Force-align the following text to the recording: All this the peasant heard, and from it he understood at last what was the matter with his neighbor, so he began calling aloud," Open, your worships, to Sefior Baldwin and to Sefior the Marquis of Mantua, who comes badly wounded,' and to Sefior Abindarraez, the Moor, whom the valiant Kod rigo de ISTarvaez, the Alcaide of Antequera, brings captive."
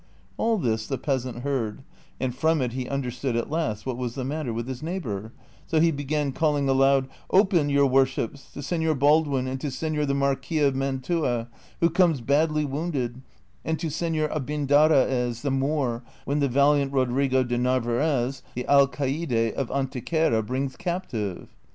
All 0.35 0.57
this 0.57 0.87
the 0.87 0.97
peasant 0.97 1.43
heard, 1.43 1.83
and 2.19 2.33
from 2.35 2.59
it 2.59 2.73
he 2.73 2.89
understood 2.89 3.35
at 3.35 3.51
last 3.51 3.85
what 3.85 3.97
was 3.99 4.15
the 4.15 4.23
matter 4.23 4.51
with 4.51 4.67
his 4.67 4.81
neighbor, 4.81 5.31
so 5.67 5.79
he 5.79 5.91
began 5.91 6.31
calling 6.31 6.67
aloud," 6.67 7.07
Open, 7.29 7.69
your 7.69 7.85
worships, 7.85 8.51
to 8.53 8.61
Sefior 8.61 8.97
Baldwin 8.97 9.47
and 9.47 9.61
to 9.61 9.67
Sefior 9.67 10.07
the 10.07 10.15
Marquis 10.15 10.57
of 10.57 10.75
Mantua, 10.75 11.49
who 11.81 11.91
comes 11.91 12.19
badly 12.19 12.65
wounded,' 12.65 13.21
and 13.63 13.77
to 13.77 13.89
Sefior 13.91 14.27
Abindarraez, 14.35 15.43
the 15.43 15.51
Moor, 15.51 16.01
whom 16.25 16.39
the 16.39 16.47
valiant 16.49 16.91
Kod 16.91 17.09
rigo 17.09 17.47
de 17.47 17.59
ISTarvaez, 17.59 18.41
the 18.55 18.65
Alcaide 18.67 19.53
of 19.53 19.69
Antequera, 19.69 20.41
brings 20.43 20.75
captive." 20.77 21.49